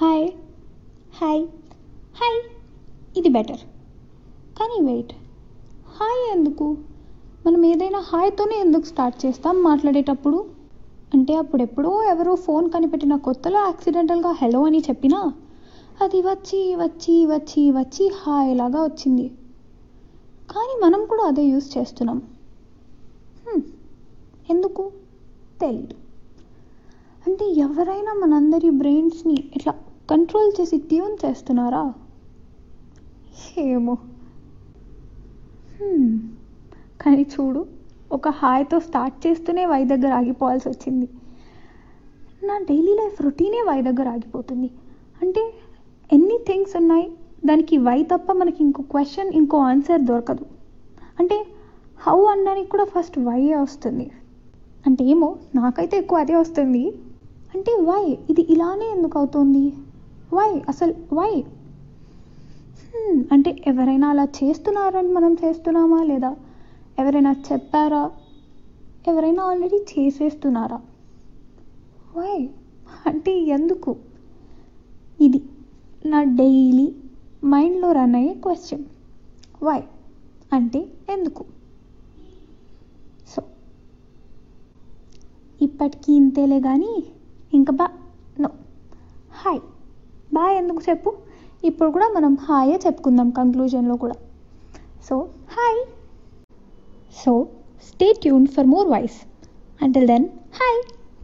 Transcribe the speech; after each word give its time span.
Hi 0.00 0.30
hi 1.14 1.46
hi 2.16 2.42
ఇది 3.16 3.28
better 3.28 3.58
కానీ 4.58 4.84
wait 4.84 5.12
hi 5.86 6.38
ఎందుకు? 6.38 6.76
మనం 7.46 7.64
ఏదైనా 7.64 7.98
హాయ్తోనే 7.98 8.60
ఎందుకు 8.60 8.82
స్టార్ట్ 8.82 9.26
చేస్తాం 9.26 9.62
మాట్లాడేటప్పుడు? 9.62 10.44
అంటే 11.14 11.34
అప్పుడెప్పుడో 11.34 12.02
ఎవరో 12.02 12.34
ఫోన్ 12.34 12.70
కనిపెట్టిన 12.70 13.16
కొత్తలో 13.16 13.58
యాక్సిడెంటల్గా 13.58 14.30
హలో 14.30 14.66
అని 14.66 14.78
చెప్పినా 14.78 15.32
అది 16.02 16.22
వచ్చి 16.22 16.76
వచ్చి 16.76 17.26
వచ్చి 17.26 17.70
వచ్చి 17.70 18.08
హాయ్ 18.08 18.56
లాగా 18.56 18.82
వచ్చింది. 18.82 19.28
కానీ 20.50 20.80
మనం 20.82 21.06
కూడా 21.06 21.22
అదే 21.22 21.44
యూస్ 21.44 21.78
చేస్తున్నాం. 21.78 22.22
Hmm. 23.46 23.62
ఎందుకు? 24.50 24.92
తెలీదు. 25.60 25.94
అంటే 27.26 27.50
ఎవరైనా 27.50 28.12
మనందరి 28.12 28.70
బ్రెయిన్స్ని 28.70 29.50
ఇట్లా 29.56 29.74
కంట్రోల్ 30.10 30.60
చేసి 30.60 30.78
ట్యూన్ 30.78 31.16
చేస్తున్నారా? 31.24 31.94
ఏమో. 33.58 33.94
కానీ 37.00 37.26
చూడు 37.34 37.66
ఒక 38.12 38.28
హాయ్తో 38.28 38.80
స్టార్ట్ 38.80 39.26
చేస్తూనే 39.26 39.66
వై 39.66 39.84
దగ్గర 39.84 40.12
ఆగిపోవాల్సి 40.12 40.68
వచ్చింది. 40.68 41.08
నా 42.42 42.58
డైలీ 42.58 42.94
లైఫ్ 42.94 43.22
రొటీనే 43.22 43.62
వై 43.68 43.82
దగ్గర 43.82 44.08
ఆగిపోతుంది. 44.08 44.70
అంటే 45.22 45.54
ఎన్ని 46.12 46.38
థింగ్స్ 46.46 46.76
ఉన్నాయి 46.76 47.12
దానికి 47.46 47.78
వై 47.78 48.02
తప్ప 48.02 48.32
మనకి 48.32 48.64
ఇంకో 48.64 48.82
క్వశ్చన్ 48.82 49.30
ఇంకో 49.34 49.58
ఆన్సర్ 49.58 50.00
దొరకదు. 50.00 50.46
అంటే 51.20 51.46
హౌ 51.98 52.24
అనడానికి 52.24 52.68
కూడా 52.68 52.84
ఫస్ట్ 52.84 53.18
వై 53.18 53.54
వస్తుంది? 53.54 54.10
అంటే 54.86 55.04
ఏమో 55.04 55.36
నాకైతే 55.54 55.98
ఎక్కువ 55.98 56.18
అదే 56.18 56.34
వస్తుంది. 56.34 56.84
అంటే 57.54 57.72
వై 57.80 58.18
ఇది 58.30 58.40
ఇలానే 58.40 58.88
ఎందుకు 58.98 59.18
అవుతుంది? 59.18 59.72
వై 60.32 60.50
అసలు 60.68 60.94
వై 61.12 61.30
hmm, 62.86 63.16
అంటే 63.32 63.50
ఎవరైనా 63.66 64.08
అలా 64.10 64.24
చేస్తున్నారని 64.38 65.10
మనం 65.12 65.32
చేస్తున్నామా 65.34 66.00
లేదా? 66.02 66.30
ఎవరైనా 66.98 67.32
చెప్పారా? 67.48 68.02
ఎవరైనా 69.08 69.42
ఆల్రెడీ 69.42 69.78
చేసేస్తున్నారా? 69.92 70.78
వై 72.16 72.36
అంటే 73.06 73.32
ఎందుకు? 73.56 73.92
ఇది 75.18 75.40
నా 76.06 76.20
డైలీ 76.40 76.86
మైండ్లో 77.44 77.92
రన్ 77.92 78.16
అయ్యే 78.16 78.34
క్వశ్చన్ 78.44 78.84
వై 79.62 79.80
అంటే 80.52 80.80
ఎందుకు? 81.08 81.42
సో 83.26 83.40
ఇప్పటికీ 85.60 86.12
ఇంతేలే 86.12 86.60
కానీ 86.60 86.92
ఇంకా 87.52 87.72
బా 87.80 87.86
నో 88.40 88.50
హాయ్ 89.40 89.60
బాయ్ 90.40 90.56
ఎందుకు 90.56 90.80
చెప్పు? 90.90 91.10
ఇప్పుడు 91.64 91.90
కూడా 91.90 92.08
మనం 92.08 92.34
హాయే 92.34 92.80
చెప్పుకుందాం 92.86 93.30
కంక్లూజన్లో 93.30 93.96
కూడా. 93.96 94.16
So 95.08 95.14
hi 95.56 95.80
so 97.24 97.32
stay 97.88 98.12
tune 98.12 98.46
for 98.46 98.66
more 98.66 98.88
voice 98.88 99.18
until 99.82 100.06
then 100.06 100.26
hi 100.60 100.78